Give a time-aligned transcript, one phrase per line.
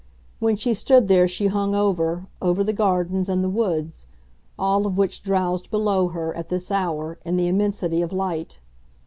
[0.39, 4.07] When she stood there she hung over, over the gardens and the woods
[4.57, 8.57] all of which drowsed below her, at this hour, in the immensity of light.